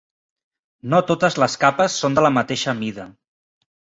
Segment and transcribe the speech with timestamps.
[0.93, 3.05] No totes les capes són de la mateixa mida.